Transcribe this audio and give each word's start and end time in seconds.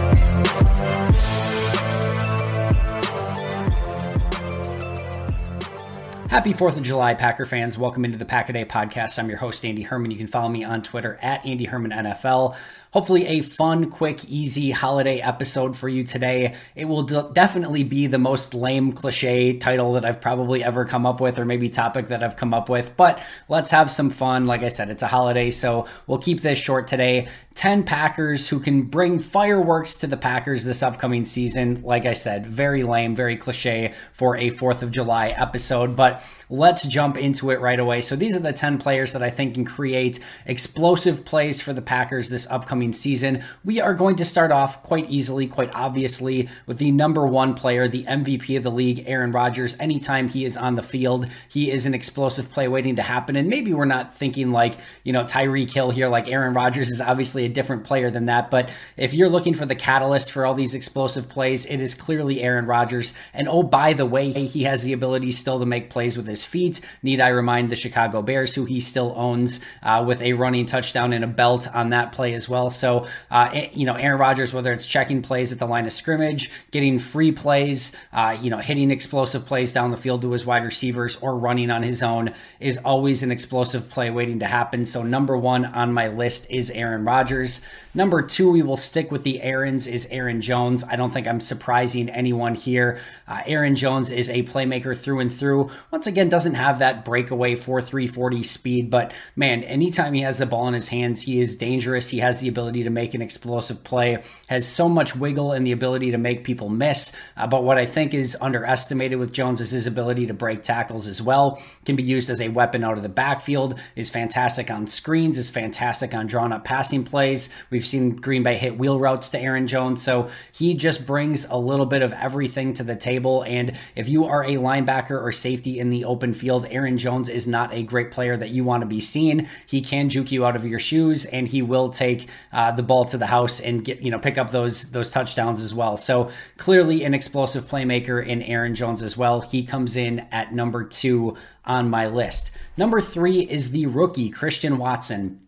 Happy 6.29 6.53
4th 6.53 6.77
of 6.77 6.83
July, 6.83 7.13
Packer 7.15 7.45
fans. 7.45 7.77
Welcome 7.77 8.05
into 8.05 8.17
the 8.17 8.25
Pack 8.25 8.49
a 8.49 8.53
Day 8.53 8.65
podcast. 8.65 9.17
I'm 9.17 9.29
your 9.29 9.37
host, 9.37 9.65
Andy 9.65 9.81
Herman. 9.81 10.11
You 10.11 10.17
can 10.17 10.27
follow 10.27 10.49
me 10.49 10.63
on 10.63 10.83
Twitter 10.83 11.17
at 11.21 11.45
Andy 11.45 11.65
Herman 11.65 11.91
NFL. 11.91 12.55
Hopefully, 12.95 13.25
a 13.25 13.41
fun, 13.41 13.91
quick, 13.91 14.23
easy 14.23 14.71
holiday 14.71 15.19
episode 15.19 15.75
for 15.75 15.89
you 15.89 16.01
today. 16.01 16.55
It 16.75 16.85
will 16.85 17.03
de- 17.03 17.29
definitely 17.33 17.83
be 17.83 18.07
the 18.07 18.17
most 18.17 18.53
lame 18.53 18.93
cliche 18.93 19.57
title 19.57 19.91
that 19.93 20.05
I've 20.05 20.21
probably 20.21 20.63
ever 20.63 20.85
come 20.85 21.05
up 21.05 21.19
with, 21.19 21.37
or 21.37 21.43
maybe 21.43 21.67
topic 21.67 22.07
that 22.07 22.23
I've 22.23 22.37
come 22.37 22.53
up 22.53 22.69
with, 22.69 22.95
but 22.95 23.21
let's 23.49 23.71
have 23.71 23.91
some 23.91 24.09
fun. 24.11 24.45
Like 24.45 24.63
I 24.63 24.69
said, 24.69 24.89
it's 24.89 25.03
a 25.03 25.07
holiday, 25.07 25.51
so 25.51 25.87
we'll 26.07 26.19
keep 26.19 26.39
this 26.39 26.57
short 26.57 26.87
today. 26.87 27.27
10 27.55 27.83
Packers 27.83 28.49
who 28.49 28.59
can 28.59 28.83
bring 28.83 29.17
fireworks 29.17 29.95
to 29.95 30.07
the 30.07 30.17
Packers 30.17 30.65
this 30.65 30.83
upcoming 30.83 31.23
season. 31.23 31.81
Like 31.83 32.05
I 32.05 32.11
said, 32.11 32.45
very 32.45 32.83
lame, 32.83 33.15
very 33.15 33.37
cliche 33.37 33.93
for 34.11 34.35
a 34.35 34.51
4th 34.51 34.81
of 34.81 34.91
July 34.91 35.29
episode, 35.29 35.95
but 35.95 36.21
let's 36.49 36.85
jump 36.85 37.17
into 37.17 37.51
it 37.51 37.61
right 37.61 37.79
away. 37.79 38.01
So, 38.01 38.17
these 38.17 38.35
are 38.35 38.41
the 38.41 38.51
10 38.51 38.77
players 38.77 39.13
that 39.13 39.23
I 39.23 39.29
think 39.29 39.53
can 39.53 39.63
create 39.63 40.19
explosive 40.45 41.23
plays 41.23 41.61
for 41.61 41.71
the 41.71 41.81
Packers 41.81 42.29
this 42.29 42.45
upcoming 42.49 42.84
upcoming 42.85 42.93
season. 42.93 43.43
We 43.63 43.81
are 43.81 43.93
going 43.93 44.15
to 44.17 44.25
start 44.25 44.51
off 44.51 44.83
quite 44.83 45.09
easily, 45.09 45.47
quite 45.47 45.73
obviously, 45.73 46.47
with 46.67 46.77
the 46.77 46.91
number 46.91 47.25
one 47.25 47.53
player, 47.53 47.87
the 47.87 48.03
MVP 48.03 48.57
of 48.57 48.63
the 48.63 48.71
league, 48.71 49.03
Aaron 49.07 49.31
Rodgers. 49.31 49.75
Anytime 49.79 50.29
he 50.29 50.45
is 50.45 50.57
on 50.57 50.75
the 50.75 50.83
field, 50.83 51.27
he 51.49 51.71
is 51.71 51.85
an 51.85 51.93
explosive 51.93 52.51
play 52.51 52.67
waiting 52.67 52.95
to 52.97 53.01
happen. 53.01 53.35
And 53.35 53.49
maybe 53.49 53.73
we're 53.73 53.85
not 53.85 54.15
thinking 54.15 54.51
like, 54.51 54.75
you 55.03 55.13
know, 55.13 55.23
Tyreek 55.23 55.71
Hill 55.71 55.91
here, 55.91 56.09
like 56.09 56.27
Aaron 56.27 56.53
Rodgers 56.53 56.89
is 56.89 57.01
obviously 57.01 57.45
a 57.45 57.49
different 57.49 57.83
player 57.83 58.11
than 58.11 58.25
that. 58.25 58.51
But 58.51 58.69
if 58.97 59.13
you're 59.13 59.29
looking 59.29 59.53
for 59.53 59.65
the 59.65 59.75
catalyst 59.75 60.31
for 60.31 60.45
all 60.45 60.53
these 60.53 60.75
explosive 60.75 61.27
plays, 61.27 61.65
it 61.65 61.81
is 61.81 61.95
clearly 61.95 62.41
Aaron 62.41 62.65
Rodgers. 62.65 63.13
And 63.33 63.47
oh, 63.47 63.63
by 63.63 63.93
the 63.93 64.05
way, 64.05 64.31
he 64.31 64.63
has 64.63 64.83
the 64.83 64.93
ability 64.93 65.31
still 65.31 65.59
to 65.59 65.65
make 65.65 65.89
plays 65.89 66.17
with 66.17 66.27
his 66.27 66.43
feet. 66.43 66.81
Need 67.01 67.19
I 67.19 67.29
remind 67.29 67.69
the 67.69 67.75
Chicago 67.75 68.21
Bears, 68.21 68.55
who 68.55 68.65
he 68.65 68.79
still 68.79 69.13
owns, 69.15 69.59
uh, 69.81 70.03
with 70.05 70.21
a 70.21 70.33
running 70.33 70.65
touchdown 70.65 71.13
and 71.13 71.23
a 71.23 71.27
belt 71.27 71.67
on 71.73 71.89
that 71.89 72.11
play 72.11 72.33
as 72.33 72.47
well. 72.49 72.64
So, 72.69 73.07
uh, 73.31 73.67
you 73.73 73.85
know, 73.85 73.95
Aaron 73.95 74.19
Rodgers, 74.19 74.53
whether 74.53 74.71
it's 74.71 74.85
checking 74.85 75.21
plays 75.21 75.51
at 75.51 75.59
the 75.59 75.65
line 75.65 75.85
of 75.85 75.93
scrimmage, 75.93 76.51
getting 76.71 76.99
free 76.99 77.31
plays, 77.31 77.95
uh, 78.13 78.37
you 78.41 78.49
know, 78.49 78.59
hitting 78.59 78.91
explosive 78.91 79.45
plays 79.45 79.73
down 79.73 79.91
the 79.91 79.97
field 79.97 80.21
to 80.21 80.31
his 80.31 80.45
wide 80.45 80.63
receivers, 80.63 81.15
or 81.17 81.37
running 81.37 81.71
on 81.71 81.83
his 81.83 82.03
own, 82.03 82.33
is 82.59 82.77
always 82.79 83.23
an 83.23 83.31
explosive 83.31 83.89
play 83.89 84.09
waiting 84.09 84.39
to 84.39 84.45
happen. 84.45 84.85
So, 84.85 85.03
number 85.03 85.37
one 85.37 85.65
on 85.65 85.93
my 85.93 86.07
list 86.07 86.47
is 86.49 86.71
Aaron 86.71 87.05
Rodgers. 87.05 87.61
Number 87.93 88.21
two, 88.21 88.51
we 88.51 88.61
will 88.61 88.77
stick 88.77 89.11
with 89.11 89.23
the 89.23 89.41
Aaron's, 89.41 89.87
is 89.87 90.05
Aaron 90.11 90.41
Jones. 90.41 90.83
I 90.83 90.97
don't 90.97 91.11
think 91.11 91.27
I'm 91.27 91.39
surprising 91.39 92.09
anyone 92.09 92.55
here. 92.55 92.99
Uh, 93.27 93.41
Aaron 93.45 93.75
Jones 93.75 94.11
is 94.11 94.29
a 94.29 94.43
playmaker 94.43 94.97
through 94.97 95.21
and 95.21 95.31
through. 95.31 95.69
Once 95.91 96.05
again, 96.05 96.27
doesn't 96.27 96.55
have 96.55 96.79
that 96.79 97.05
breakaway 97.05 97.55
4 97.55 97.81
3 97.81 98.07
40 98.07 98.43
speed, 98.43 98.89
but 98.89 99.13
man, 99.35 99.63
anytime 99.63 100.13
he 100.13 100.21
has 100.21 100.37
the 100.37 100.45
ball 100.45 100.67
in 100.67 100.73
his 100.73 100.89
hands, 100.89 101.21
he 101.21 101.39
is 101.39 101.55
dangerous. 101.55 102.09
He 102.09 102.19
has 102.19 102.41
the 102.41 102.49
ability 102.55 102.83
to 102.83 102.89
make 102.89 103.13
an 103.13 103.21
explosive 103.21 103.83
play, 103.83 104.23
has 104.47 104.65
so 104.65 104.87
much 104.87 105.13
wiggle 105.13 105.51
and 105.51 105.67
the 105.67 105.73
ability 105.73 106.11
to 106.11 106.17
make 106.17 106.45
people 106.45 106.69
miss. 106.69 107.11
Uh, 107.35 107.45
but 107.45 107.65
what 107.65 107.77
I 107.77 107.85
think 107.85 108.13
is 108.13 108.37
underestimated 108.39 109.19
with 109.19 109.33
Jones 109.33 109.59
is 109.59 109.71
his 109.71 109.87
ability 109.87 110.27
to 110.27 110.33
break 110.33 110.63
tackles 110.63 111.05
as 111.09 111.21
well. 111.21 111.61
Can 111.83 111.97
be 111.97 112.03
used 112.03 112.29
as 112.29 112.39
a 112.39 112.47
weapon 112.47 112.81
out 112.85 112.95
of 112.95 113.03
the 113.03 113.09
backfield, 113.09 113.77
is 113.97 114.09
fantastic 114.09 114.71
on 114.71 114.87
screens, 114.87 115.37
is 115.37 115.49
fantastic 115.49 116.15
on 116.15 116.27
drawn 116.27 116.53
up 116.53 116.63
passing 116.63 117.03
plays. 117.03 117.49
We've 117.69 117.85
seen 117.85 118.15
Green 118.15 118.41
Bay 118.41 118.55
hit 118.55 118.77
wheel 118.77 118.99
routes 118.99 119.29
to 119.31 119.39
Aaron 119.39 119.67
Jones. 119.67 120.01
So 120.01 120.29
he 120.53 120.75
just 120.75 121.05
brings 121.05 121.43
a 121.45 121.57
little 121.57 121.85
bit 121.85 122.01
of 122.01 122.13
everything 122.13 122.73
to 122.75 122.83
the 122.83 122.95
table. 122.95 123.43
And 123.43 123.77
if 123.95 124.07
you 124.07 124.23
are 124.23 124.45
a 124.45 124.55
linebacker 124.55 125.21
or 125.21 125.33
safety 125.33 125.77
in 125.77 125.89
the 125.89 126.05
open 126.05 126.33
field, 126.33 126.65
Aaron 126.69 126.97
Jones 126.97 127.27
is 127.27 127.45
not 127.45 127.73
a 127.73 127.83
great 127.83 128.11
player 128.11 128.37
that 128.37 128.51
you 128.51 128.63
want 128.63 128.81
to 128.81 128.87
be 128.87 129.01
seen. 129.01 129.49
He 129.67 129.81
can 129.81 130.07
juke 130.07 130.31
you 130.31 130.45
out 130.45 130.55
of 130.55 130.65
your 130.65 130.79
shoes 130.79 131.25
and 131.25 131.49
he 131.49 131.61
will 131.61 131.89
take 131.89 132.29
uh, 132.51 132.71
the 132.71 132.83
ball 132.83 133.05
to 133.05 133.17
the 133.17 133.27
house 133.27 133.59
and 133.59 133.83
get 133.83 134.01
you 134.01 134.11
know 134.11 134.19
pick 134.19 134.37
up 134.37 134.51
those 134.51 134.91
those 134.91 135.09
touchdowns 135.09 135.61
as 135.61 135.73
well. 135.73 135.97
So 135.97 136.29
clearly 136.57 137.03
an 137.03 137.13
explosive 137.13 137.67
playmaker 137.67 138.25
in 138.25 138.41
Aaron 138.43 138.75
Jones 138.75 139.03
as 139.03 139.17
well. 139.17 139.41
He 139.41 139.63
comes 139.63 139.95
in 139.95 140.19
at 140.31 140.53
number 140.53 140.83
two 140.83 141.35
on 141.65 141.89
my 141.89 142.07
list. 142.07 142.51
Number 142.77 143.01
three 143.01 143.41
is 143.41 143.71
the 143.71 143.85
rookie 143.87 144.29
Christian 144.29 144.77
Watson. 144.77 145.41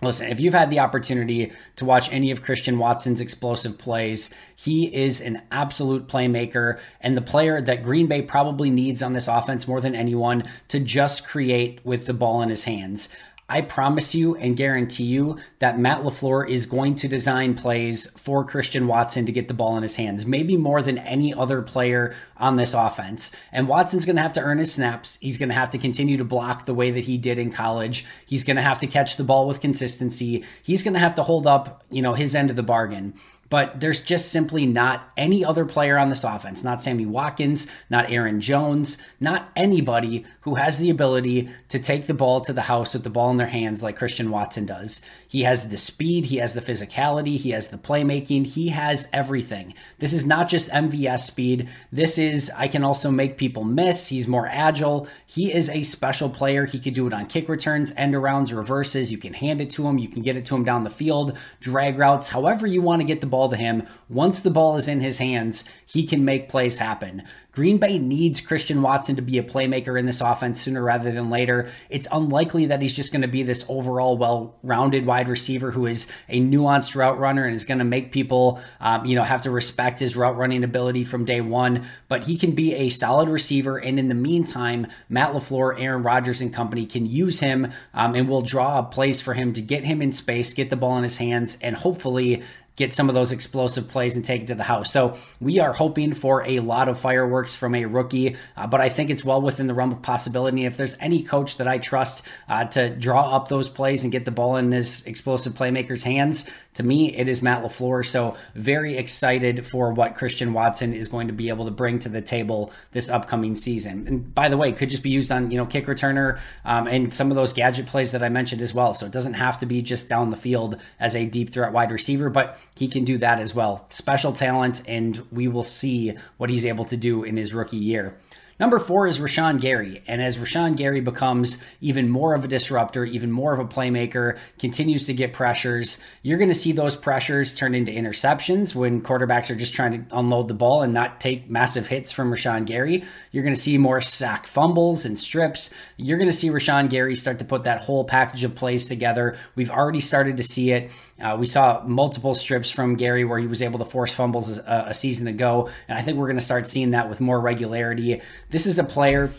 Listen, 0.00 0.30
if 0.30 0.38
you've 0.38 0.54
had 0.54 0.70
the 0.70 0.78
opportunity 0.78 1.50
to 1.74 1.84
watch 1.84 2.12
any 2.12 2.30
of 2.30 2.40
Christian 2.40 2.78
Watson's 2.78 3.20
explosive 3.20 3.78
plays, 3.78 4.30
he 4.54 4.94
is 4.94 5.20
an 5.20 5.42
absolute 5.50 6.06
playmaker 6.06 6.78
and 7.00 7.16
the 7.16 7.20
player 7.20 7.60
that 7.60 7.82
Green 7.82 8.06
Bay 8.06 8.22
probably 8.22 8.70
needs 8.70 9.02
on 9.02 9.12
this 9.12 9.26
offense 9.26 9.66
more 9.66 9.80
than 9.80 9.96
anyone 9.96 10.44
to 10.68 10.78
just 10.78 11.26
create 11.26 11.84
with 11.84 12.06
the 12.06 12.14
ball 12.14 12.42
in 12.42 12.48
his 12.48 12.62
hands. 12.62 13.08
I 13.50 13.62
promise 13.62 14.14
you 14.14 14.36
and 14.36 14.58
guarantee 14.58 15.04
you 15.04 15.38
that 15.58 15.78
Matt 15.78 16.02
LaFleur 16.02 16.46
is 16.46 16.66
going 16.66 16.94
to 16.96 17.08
design 17.08 17.54
plays 17.54 18.06
for 18.10 18.44
Christian 18.44 18.86
Watson 18.86 19.24
to 19.24 19.32
get 19.32 19.48
the 19.48 19.54
ball 19.54 19.74
in 19.78 19.82
his 19.82 19.96
hands, 19.96 20.26
maybe 20.26 20.58
more 20.58 20.82
than 20.82 20.98
any 20.98 21.32
other 21.32 21.62
player 21.62 22.14
on 22.36 22.56
this 22.56 22.74
offense. 22.74 23.32
And 23.50 23.66
Watson's 23.66 24.04
going 24.04 24.16
to 24.16 24.22
have 24.22 24.34
to 24.34 24.42
earn 24.42 24.58
his 24.58 24.74
snaps. 24.74 25.16
He's 25.22 25.38
going 25.38 25.48
to 25.48 25.54
have 25.54 25.70
to 25.70 25.78
continue 25.78 26.18
to 26.18 26.24
block 26.24 26.66
the 26.66 26.74
way 26.74 26.90
that 26.90 27.04
he 27.04 27.16
did 27.16 27.38
in 27.38 27.50
college. 27.50 28.04
He's 28.26 28.44
going 28.44 28.56
to 28.56 28.62
have 28.62 28.80
to 28.80 28.86
catch 28.86 29.16
the 29.16 29.24
ball 29.24 29.48
with 29.48 29.62
consistency. 29.62 30.44
He's 30.62 30.82
going 30.82 30.94
to 30.94 31.00
have 31.00 31.14
to 31.14 31.22
hold 31.22 31.46
up, 31.46 31.84
you 31.90 32.02
know, 32.02 32.12
his 32.12 32.34
end 32.34 32.50
of 32.50 32.56
the 32.56 32.62
bargain 32.62 33.14
but 33.50 33.80
there's 33.80 34.00
just 34.00 34.30
simply 34.30 34.66
not 34.66 35.10
any 35.16 35.44
other 35.44 35.64
player 35.64 35.96
on 35.96 36.08
this 36.08 36.24
offense, 36.24 36.62
not 36.62 36.82
Sammy 36.82 37.06
Watkins, 37.06 37.66
not 37.88 38.10
Aaron 38.10 38.40
Jones, 38.40 38.98
not 39.20 39.50
anybody 39.56 40.24
who 40.40 40.56
has 40.56 40.78
the 40.78 40.90
ability 40.90 41.48
to 41.68 41.78
take 41.78 42.06
the 42.06 42.14
ball 42.14 42.40
to 42.42 42.52
the 42.52 42.62
house 42.62 42.94
with 42.94 43.04
the 43.04 43.10
ball 43.10 43.30
in 43.30 43.36
their 43.36 43.46
hands 43.46 43.82
like 43.82 43.96
Christian 43.96 44.30
Watson 44.30 44.66
does. 44.66 45.00
He 45.26 45.42
has 45.42 45.68
the 45.68 45.76
speed, 45.76 46.26
he 46.26 46.36
has 46.36 46.54
the 46.54 46.60
physicality, 46.60 47.36
he 47.36 47.50
has 47.50 47.68
the 47.68 47.78
playmaking, 47.78 48.46
he 48.46 48.68
has 48.68 49.08
everything. 49.12 49.74
This 49.98 50.12
is 50.12 50.26
not 50.26 50.48
just 50.48 50.70
MVS 50.70 51.20
speed. 51.20 51.68
This 51.90 52.18
is, 52.18 52.50
I 52.56 52.68
can 52.68 52.84
also 52.84 53.10
make 53.10 53.38
people 53.38 53.64
miss. 53.64 54.08
He's 54.08 54.28
more 54.28 54.46
agile. 54.46 55.08
He 55.26 55.52
is 55.52 55.68
a 55.70 55.82
special 55.82 56.28
player. 56.28 56.66
He 56.66 56.78
could 56.78 56.94
do 56.94 57.06
it 57.06 57.12
on 57.12 57.26
kick 57.26 57.48
returns, 57.48 57.92
end 57.96 58.14
arounds, 58.14 58.54
reverses. 58.54 59.10
You 59.10 59.18
can 59.18 59.34
hand 59.34 59.60
it 59.60 59.70
to 59.70 59.86
him, 59.86 59.98
you 59.98 60.08
can 60.08 60.22
get 60.22 60.36
it 60.36 60.44
to 60.46 60.54
him 60.54 60.64
down 60.64 60.84
the 60.84 60.90
field, 60.90 61.36
drag 61.60 61.98
routes, 61.98 62.28
however 62.28 62.66
you 62.66 62.82
want 62.82 63.00
to 63.00 63.06
get 63.06 63.20
the 63.20 63.26
ball 63.26 63.37
ball 63.38 63.48
to 63.48 63.56
him, 63.56 63.86
once 64.08 64.40
the 64.40 64.50
ball 64.50 64.74
is 64.74 64.88
in 64.88 65.00
his 65.00 65.18
hands, 65.18 65.62
he 65.86 66.04
can 66.04 66.24
make 66.24 66.48
plays 66.48 66.78
happen. 66.78 67.22
Green 67.52 67.78
Bay 67.78 67.98
needs 67.98 68.40
Christian 68.40 68.82
Watson 68.82 69.16
to 69.16 69.22
be 69.22 69.38
a 69.38 69.42
playmaker 69.42 69.98
in 69.98 70.06
this 70.06 70.20
offense 70.20 70.60
sooner 70.60 70.82
rather 70.82 71.10
than 71.10 71.30
later. 71.30 71.70
It's 71.88 72.06
unlikely 72.12 72.66
that 72.66 72.82
he's 72.82 72.92
just 72.92 73.10
going 73.10 73.22
to 73.22 73.28
be 73.28 73.42
this 73.42 73.64
overall 73.68 74.16
well 74.16 74.56
rounded 74.62 75.06
wide 75.06 75.28
receiver 75.28 75.70
who 75.70 75.86
is 75.86 76.06
a 76.28 76.40
nuanced 76.40 76.94
route 76.94 77.18
runner 77.18 77.44
and 77.44 77.54
is 77.54 77.64
going 77.64 77.78
to 77.78 77.84
make 77.84 78.12
people, 78.12 78.60
um, 78.80 79.04
you 79.06 79.14
know, 79.14 79.24
have 79.24 79.42
to 79.42 79.50
respect 79.50 79.98
his 79.98 80.14
route 80.16 80.36
running 80.36 80.62
ability 80.62 81.04
from 81.04 81.24
day 81.24 81.40
one. 81.40 81.86
But 82.08 82.24
he 82.24 82.36
can 82.36 82.52
be 82.52 82.74
a 82.74 82.90
solid 82.90 83.28
receiver. 83.28 83.76
And 83.76 83.98
in 83.98 84.08
the 84.08 84.14
meantime, 84.14 84.86
Matt 85.08 85.32
LaFleur, 85.32 85.80
Aaron 85.80 86.02
Rodgers, 86.02 86.40
and 86.40 86.52
company 86.52 86.86
can 86.86 87.06
use 87.06 87.40
him 87.40 87.72
um, 87.94 88.14
and 88.14 88.28
will 88.28 88.42
draw 88.42 88.82
plays 88.82 89.20
for 89.20 89.34
him 89.34 89.52
to 89.52 89.60
get 89.60 89.84
him 89.84 90.02
in 90.02 90.12
space, 90.12 90.54
get 90.54 90.70
the 90.70 90.76
ball 90.76 90.96
in 90.96 91.02
his 91.02 91.18
hands, 91.18 91.56
and 91.60 91.76
hopefully 91.76 92.42
get 92.78 92.94
some 92.94 93.08
of 93.08 93.14
those 93.14 93.32
explosive 93.32 93.88
plays 93.88 94.14
and 94.14 94.24
take 94.24 94.42
it 94.42 94.46
to 94.46 94.54
the 94.54 94.62
house. 94.62 94.92
So 94.92 95.18
we 95.40 95.58
are 95.58 95.72
hoping 95.72 96.14
for 96.14 96.46
a 96.46 96.60
lot 96.60 96.88
of 96.88 96.98
fireworks 96.98 97.56
from 97.56 97.74
a 97.74 97.84
rookie, 97.84 98.36
uh, 98.56 98.68
but 98.68 98.80
I 98.80 98.88
think 98.88 99.10
it's 99.10 99.24
well 99.24 99.42
within 99.42 99.66
the 99.66 99.74
realm 99.74 99.90
of 99.90 100.00
possibility. 100.00 100.64
If 100.64 100.76
there's 100.76 100.96
any 101.00 101.24
coach 101.24 101.56
that 101.56 101.66
I 101.66 101.78
trust 101.78 102.22
uh, 102.48 102.64
to 102.66 102.94
draw 102.94 103.34
up 103.34 103.48
those 103.48 103.68
plays 103.68 104.04
and 104.04 104.12
get 104.12 104.24
the 104.24 104.30
ball 104.30 104.56
in 104.56 104.70
this 104.70 105.02
explosive 105.02 105.54
playmaker's 105.54 106.04
hands, 106.04 106.48
to 106.74 106.84
me, 106.84 107.12
it 107.16 107.28
is 107.28 107.42
Matt 107.42 107.64
LaFleur. 107.64 108.06
So 108.06 108.36
very 108.54 108.96
excited 108.96 109.66
for 109.66 109.92
what 109.92 110.14
Christian 110.14 110.52
Watson 110.52 110.94
is 110.94 111.08
going 111.08 111.26
to 111.26 111.32
be 111.32 111.48
able 111.48 111.64
to 111.64 111.72
bring 111.72 111.98
to 111.98 112.08
the 112.08 112.22
table 112.22 112.72
this 112.92 113.10
upcoming 113.10 113.56
season. 113.56 114.06
And 114.06 114.32
by 114.32 114.48
the 114.48 114.56
way, 114.56 114.70
could 114.70 114.88
just 114.88 115.02
be 115.02 115.10
used 115.10 115.32
on, 115.32 115.50
you 115.50 115.58
know, 115.58 115.66
kick 115.66 115.86
returner 115.86 116.38
um, 116.64 116.86
and 116.86 117.12
some 117.12 117.32
of 117.32 117.34
those 117.34 117.52
gadget 117.52 117.86
plays 117.86 118.12
that 118.12 118.22
I 118.22 118.28
mentioned 118.28 118.62
as 118.62 118.72
well. 118.72 118.94
So 118.94 119.06
it 119.06 119.12
doesn't 119.12 119.34
have 119.34 119.58
to 119.58 119.66
be 119.66 119.82
just 119.82 120.08
down 120.08 120.30
the 120.30 120.36
field 120.36 120.80
as 121.00 121.16
a 121.16 121.26
deep 121.26 121.50
threat 121.52 121.72
wide 121.72 121.90
receiver, 121.90 122.30
but 122.30 122.56
he 122.78 122.86
can 122.86 123.04
do 123.04 123.18
that 123.18 123.40
as 123.40 123.54
well. 123.54 123.84
Special 123.90 124.32
talent, 124.32 124.82
and 124.86 125.26
we 125.32 125.48
will 125.48 125.64
see 125.64 126.14
what 126.36 126.48
he's 126.48 126.64
able 126.64 126.84
to 126.84 126.96
do 126.96 127.24
in 127.24 127.36
his 127.36 127.52
rookie 127.52 127.76
year. 127.76 128.16
Number 128.60 128.80
four 128.80 129.06
is 129.06 129.20
Rashan 129.20 129.60
Gary. 129.60 130.02
And 130.08 130.20
as 130.20 130.36
Rashan 130.36 130.76
Gary 130.76 131.00
becomes 131.00 131.58
even 131.80 132.08
more 132.08 132.34
of 132.34 132.44
a 132.44 132.48
disruptor, 132.48 133.04
even 133.04 133.30
more 133.30 133.52
of 133.52 133.60
a 133.60 133.64
playmaker, 133.64 134.36
continues 134.58 135.06
to 135.06 135.14
get 135.14 135.32
pressures, 135.32 135.98
you're 136.22 136.38
going 136.38 136.48
to 136.48 136.56
see 136.56 136.72
those 136.72 136.96
pressures 136.96 137.54
turn 137.54 137.74
into 137.74 137.92
interceptions 137.92 138.74
when 138.74 139.00
quarterbacks 139.00 139.48
are 139.48 139.54
just 139.54 139.74
trying 139.74 139.92
to 139.92 140.16
unload 140.16 140.48
the 140.48 140.54
ball 140.54 140.82
and 140.82 140.92
not 140.92 141.20
take 141.20 141.48
massive 141.48 141.86
hits 141.86 142.10
from 142.10 142.32
Rashan 142.32 142.64
Gary. 142.64 143.04
You're 143.30 143.44
going 143.44 143.54
to 143.54 143.60
see 143.60 143.78
more 143.78 144.00
sack 144.00 144.44
fumbles 144.44 145.04
and 145.04 145.16
strips. 145.18 145.70
You're 145.96 146.18
going 146.18 146.30
to 146.30 146.36
see 146.36 146.48
Rashan 146.48 146.90
Gary 146.90 147.14
start 147.14 147.38
to 147.38 147.44
put 147.44 147.62
that 147.62 147.82
whole 147.82 148.04
package 148.04 148.42
of 148.42 148.56
plays 148.56 148.88
together. 148.88 149.38
We've 149.54 149.70
already 149.70 150.00
started 150.00 150.36
to 150.36 150.42
see 150.42 150.72
it. 150.72 150.90
Uh, 151.20 151.36
we 151.38 151.46
saw 151.46 151.82
multiple 151.84 152.34
strips 152.34 152.70
from 152.70 152.94
Gary 152.94 153.24
where 153.24 153.38
he 153.38 153.46
was 153.46 153.60
able 153.60 153.78
to 153.78 153.84
force 153.84 154.14
fumbles 154.14 154.58
a, 154.58 154.86
a 154.88 154.94
season 154.94 155.26
ago, 155.26 155.68
and 155.88 155.98
I 155.98 156.02
think 156.02 156.16
we're 156.16 156.26
going 156.26 156.38
to 156.38 156.44
start 156.44 156.66
seeing 156.66 156.92
that 156.92 157.08
with 157.08 157.20
more 157.20 157.40
regularity. 157.40 158.20
This 158.50 158.66
is 158.66 158.78
a 158.78 158.84
player 158.84 159.32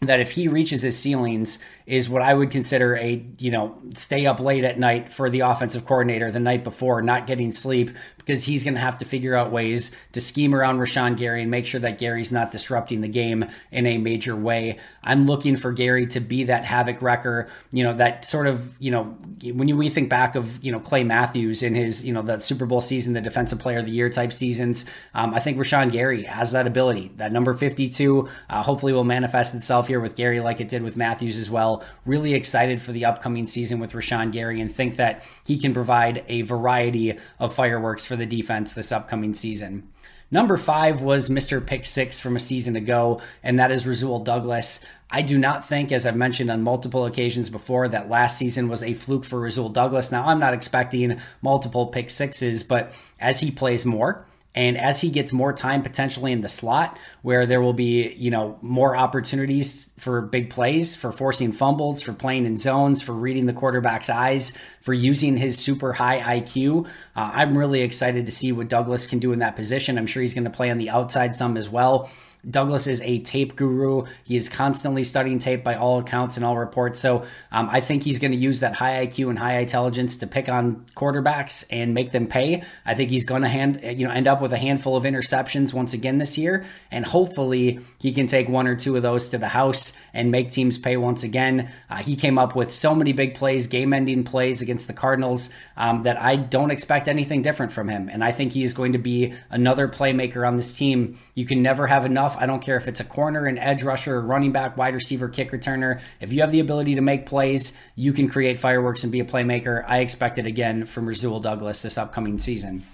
that 0.00 0.20
if 0.20 0.32
he 0.32 0.48
reaches 0.48 0.82
his 0.82 0.98
ceilings 0.98 1.58
is 1.86 2.08
what 2.08 2.22
I 2.22 2.34
would 2.34 2.50
consider 2.50 2.96
a, 2.96 3.24
you 3.38 3.50
know, 3.50 3.78
stay 3.94 4.26
up 4.26 4.40
late 4.40 4.64
at 4.64 4.78
night 4.78 5.12
for 5.12 5.30
the 5.30 5.40
offensive 5.40 5.84
coordinator 5.84 6.30
the 6.30 6.40
night 6.40 6.64
before, 6.64 7.02
not 7.02 7.26
getting 7.26 7.52
sleep 7.52 7.90
because 8.24 8.44
he's 8.44 8.64
going 8.64 8.74
to 8.74 8.80
have 8.80 8.98
to 8.98 9.04
figure 9.04 9.34
out 9.34 9.50
ways 9.50 9.90
to 10.12 10.20
scheme 10.20 10.54
around 10.54 10.78
Rashan 10.78 11.16
Gary 11.16 11.42
and 11.42 11.50
make 11.50 11.66
sure 11.66 11.80
that 11.80 11.98
Gary's 11.98 12.32
not 12.32 12.50
disrupting 12.50 13.00
the 13.00 13.08
game 13.08 13.44
in 13.70 13.86
a 13.86 13.98
major 13.98 14.36
way. 14.36 14.78
I'm 15.02 15.24
looking 15.24 15.56
for 15.56 15.72
Gary 15.72 16.06
to 16.08 16.20
be 16.20 16.44
that 16.44 16.64
havoc 16.64 17.02
wrecker, 17.02 17.48
you 17.70 17.82
know, 17.82 17.94
that 17.94 18.24
sort 18.24 18.46
of, 18.46 18.76
you 18.78 18.90
know, 18.90 19.04
when 19.52 19.68
you, 19.68 19.76
we 19.76 19.88
think 19.88 20.08
back 20.08 20.34
of, 20.34 20.62
you 20.62 20.70
know, 20.70 20.80
Clay 20.80 21.04
Matthews 21.04 21.62
in 21.62 21.74
his, 21.74 22.04
you 22.04 22.12
know, 22.12 22.22
that 22.22 22.42
Super 22.42 22.66
Bowl 22.66 22.80
season, 22.80 23.12
the 23.12 23.20
defensive 23.20 23.58
player 23.58 23.78
of 23.78 23.86
the 23.86 23.92
year 23.92 24.08
type 24.08 24.32
seasons, 24.32 24.84
um, 25.14 25.34
I 25.34 25.40
think 25.40 25.58
Rashan 25.58 25.90
Gary 25.90 26.22
has 26.22 26.52
that 26.52 26.66
ability. 26.66 27.12
That 27.16 27.32
number 27.32 27.54
52 27.54 28.28
uh, 28.48 28.62
hopefully 28.62 28.92
will 28.92 29.04
manifest 29.04 29.54
itself 29.54 29.88
here 29.88 30.00
with 30.00 30.14
Gary 30.16 30.40
like 30.40 30.60
it 30.60 30.68
did 30.68 30.82
with 30.82 30.96
Matthews 30.96 31.36
as 31.36 31.50
well. 31.50 31.84
Really 32.06 32.34
excited 32.34 32.80
for 32.80 32.92
the 32.92 33.04
upcoming 33.04 33.46
season 33.46 33.80
with 33.80 33.92
Rashan 33.92 34.32
Gary 34.32 34.60
and 34.60 34.70
think 34.70 34.96
that 34.96 35.26
he 35.44 35.58
can 35.58 35.74
provide 35.74 36.24
a 36.28 36.42
variety 36.42 37.18
of 37.38 37.54
fireworks 37.54 38.04
for 38.12 38.16
the 38.16 38.26
defense 38.26 38.74
this 38.74 38.92
upcoming 38.92 39.32
season. 39.32 39.88
Number 40.30 40.58
five 40.58 41.00
was 41.00 41.30
Mr. 41.30 41.66
Pick 41.66 41.86
Six 41.86 42.20
from 42.20 42.36
a 42.36 42.40
season 42.40 42.76
ago, 42.76 43.22
and 43.42 43.58
that 43.58 43.70
is 43.70 43.86
Rasul 43.86 44.18
Douglas. 44.18 44.84
I 45.10 45.22
do 45.22 45.38
not 45.38 45.66
think, 45.66 45.90
as 45.90 46.04
I've 46.04 46.14
mentioned 46.14 46.50
on 46.50 46.60
multiple 46.60 47.06
occasions 47.06 47.48
before, 47.48 47.88
that 47.88 48.10
last 48.10 48.36
season 48.36 48.68
was 48.68 48.82
a 48.82 48.92
fluke 48.92 49.24
for 49.24 49.40
Rasul 49.40 49.70
Douglas. 49.70 50.12
Now, 50.12 50.26
I'm 50.26 50.38
not 50.38 50.52
expecting 50.52 51.22
multiple 51.40 51.86
pick 51.86 52.10
sixes, 52.10 52.62
but 52.62 52.92
as 53.18 53.40
he 53.40 53.50
plays 53.50 53.86
more, 53.86 54.26
and 54.54 54.76
as 54.76 55.00
he 55.00 55.10
gets 55.10 55.32
more 55.32 55.52
time 55.52 55.82
potentially 55.82 56.30
in 56.30 56.42
the 56.42 56.48
slot, 56.48 56.98
where 57.22 57.46
there 57.46 57.62
will 57.62 57.72
be, 57.72 58.12
you 58.14 58.30
know, 58.30 58.58
more 58.60 58.94
opportunities 58.94 59.90
for 59.98 60.20
big 60.20 60.50
plays, 60.50 60.94
for 60.94 61.10
forcing 61.10 61.52
fumbles, 61.52 62.02
for 62.02 62.12
playing 62.12 62.44
in 62.44 62.56
zones, 62.56 63.00
for 63.00 63.12
reading 63.12 63.46
the 63.46 63.52
quarterback's 63.52 64.10
eyes, 64.10 64.52
for 64.80 64.92
using 64.92 65.36
his 65.38 65.58
super 65.58 65.94
high 65.94 66.40
IQ, 66.40 66.86
uh, 67.14 67.30
I'm 67.34 67.56
really 67.56 67.80
excited 67.80 68.26
to 68.26 68.32
see 68.32 68.52
what 68.52 68.68
Douglas 68.68 69.06
can 69.06 69.18
do 69.18 69.32
in 69.32 69.38
that 69.38 69.56
position. 69.56 69.96
I'm 69.96 70.06
sure 70.06 70.20
he's 70.22 70.34
going 70.34 70.44
to 70.44 70.50
play 70.50 70.70
on 70.70 70.78
the 70.78 70.90
outside 70.90 71.34
some 71.34 71.56
as 71.56 71.68
well. 71.68 72.10
Douglas 72.48 72.86
is 72.86 73.00
a 73.02 73.20
tape 73.20 73.56
guru. 73.56 74.06
He 74.24 74.36
is 74.36 74.48
constantly 74.48 75.04
studying 75.04 75.38
tape 75.38 75.62
by 75.62 75.76
all 75.76 75.98
accounts 76.00 76.36
and 76.36 76.44
all 76.44 76.56
reports. 76.56 77.00
So 77.00 77.24
um, 77.52 77.68
I 77.70 77.80
think 77.80 78.02
he's 78.02 78.18
going 78.18 78.32
to 78.32 78.36
use 78.36 78.60
that 78.60 78.74
high 78.74 79.06
IQ 79.06 79.30
and 79.30 79.38
high 79.38 79.58
intelligence 79.58 80.16
to 80.18 80.26
pick 80.26 80.48
on 80.48 80.84
quarterbacks 80.96 81.64
and 81.70 81.94
make 81.94 82.12
them 82.12 82.26
pay. 82.26 82.62
I 82.84 82.94
think 82.94 83.10
he's 83.10 83.24
going 83.24 83.42
to 83.42 83.48
hand 83.48 83.80
you 83.82 84.06
know 84.06 84.12
end 84.12 84.26
up 84.26 84.40
with 84.40 84.52
a 84.52 84.58
handful 84.58 84.96
of 84.96 85.04
interceptions 85.04 85.72
once 85.72 85.92
again 85.92 86.18
this 86.18 86.36
year, 86.36 86.64
and 86.90 87.06
hopefully 87.06 87.80
he 88.00 88.12
can 88.12 88.26
take 88.26 88.48
one 88.48 88.66
or 88.66 88.74
two 88.74 88.96
of 88.96 89.02
those 89.02 89.28
to 89.30 89.38
the 89.38 89.48
house 89.48 89.92
and 90.12 90.30
make 90.30 90.50
teams 90.50 90.78
pay 90.78 90.96
once 90.96 91.22
again. 91.22 91.70
Uh, 91.88 91.96
he 91.96 92.16
came 92.16 92.38
up 92.38 92.56
with 92.56 92.72
so 92.72 92.94
many 92.94 93.12
big 93.12 93.34
plays, 93.34 93.66
game-ending 93.66 94.24
plays 94.24 94.60
against 94.60 94.86
the 94.86 94.92
Cardinals 94.92 95.50
um, 95.76 96.02
that 96.02 96.20
I 96.20 96.36
don't 96.36 96.70
expect 96.70 97.08
anything 97.08 97.42
different 97.42 97.72
from 97.72 97.88
him, 97.88 98.08
and 98.08 98.24
I 98.24 98.32
think 98.32 98.52
he 98.52 98.62
is 98.62 98.74
going 98.74 98.92
to 98.92 98.98
be 98.98 99.32
another 99.50 99.88
playmaker 99.88 100.46
on 100.46 100.56
this 100.56 100.76
team. 100.76 101.18
You 101.34 101.46
can 101.46 101.62
never 101.62 101.86
have 101.86 102.04
enough 102.04 102.31
I 102.38 102.46
don't 102.46 102.60
care 102.60 102.76
if 102.76 102.88
it's 102.88 103.00
a 103.00 103.04
corner, 103.04 103.46
an 103.46 103.58
edge 103.58 103.82
rusher, 103.82 104.20
running 104.20 104.52
back, 104.52 104.76
wide 104.76 104.94
receiver, 104.94 105.28
kick 105.28 105.50
returner. 105.50 106.00
If 106.20 106.32
you 106.32 106.40
have 106.40 106.52
the 106.52 106.60
ability 106.60 106.94
to 106.94 107.00
make 107.00 107.26
plays, 107.26 107.72
you 107.96 108.12
can 108.12 108.28
create 108.28 108.58
fireworks 108.58 109.02
and 109.02 109.12
be 109.12 109.20
a 109.20 109.24
playmaker. 109.24 109.84
I 109.86 109.98
expect 109.98 110.38
it 110.38 110.46
again 110.46 110.84
from 110.84 111.06
Rasul 111.06 111.40
Douglas 111.40 111.82
this 111.82 111.98
upcoming 111.98 112.38
season. 112.38 112.84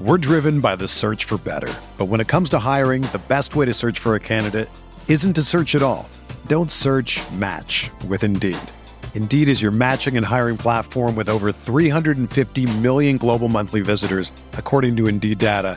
We're 0.00 0.18
driven 0.18 0.60
by 0.60 0.76
the 0.76 0.88
search 0.88 1.24
for 1.24 1.36
better. 1.36 1.72
But 1.98 2.06
when 2.06 2.20
it 2.20 2.28
comes 2.28 2.48
to 2.50 2.58
hiring, 2.58 3.02
the 3.02 3.20
best 3.28 3.54
way 3.54 3.66
to 3.66 3.74
search 3.74 3.98
for 3.98 4.14
a 4.14 4.20
candidate 4.20 4.70
isn't 5.08 5.34
to 5.34 5.42
search 5.42 5.74
at 5.74 5.82
all. 5.82 6.08
Don't 6.46 6.70
search 6.70 7.20
match 7.32 7.90
with 8.08 8.24
Indeed. 8.24 8.56
Indeed 9.14 9.48
is 9.48 9.60
your 9.60 9.72
matching 9.72 10.16
and 10.16 10.24
hiring 10.24 10.56
platform 10.56 11.16
with 11.16 11.28
over 11.28 11.52
350 11.52 12.78
million 12.78 13.18
global 13.18 13.50
monthly 13.50 13.82
visitors, 13.82 14.32
according 14.54 14.96
to 14.96 15.06
Indeed 15.06 15.36
data 15.36 15.76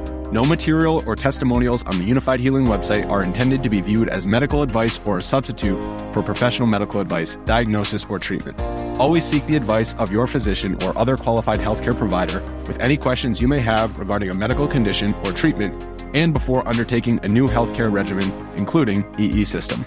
No 0.31 0.45
material 0.45 1.03
or 1.05 1.17
testimonials 1.17 1.83
on 1.83 1.99
the 1.99 2.09
Unifyd 2.09 2.39
Healing 2.39 2.65
website 2.65 3.09
are 3.09 3.21
intended 3.21 3.61
to 3.63 3.69
be 3.69 3.81
viewed 3.81 4.07
as 4.07 4.25
medical 4.25 4.61
advice 4.61 4.97
or 5.03 5.17
a 5.17 5.21
substitute 5.21 5.77
for 6.13 6.23
professional 6.23 6.69
medical 6.69 7.01
advice, 7.01 7.35
diagnosis, 7.43 8.05
or 8.07 8.17
treatment. 8.17 8.57
Always 8.97 9.25
seek 9.25 9.45
the 9.47 9.57
advice 9.57 9.93
of 9.95 10.09
your 10.09 10.27
physician 10.27 10.81
or 10.83 10.97
other 10.97 11.17
qualified 11.17 11.59
healthcare 11.59 11.97
provider 11.97 12.41
with 12.65 12.79
any 12.79 12.95
questions 12.95 13.41
you 13.41 13.49
may 13.49 13.59
have 13.59 13.99
regarding 13.99 14.29
a 14.29 14.33
medical 14.33 14.69
condition 14.69 15.13
or 15.25 15.33
treatment 15.33 15.73
and 16.15 16.33
before 16.33 16.65
undertaking 16.65 17.19
a 17.23 17.27
new 17.27 17.49
healthcare 17.49 17.91
regimen, 17.91 18.31
including 18.55 19.03
EE 19.19 19.43
system. 19.43 19.85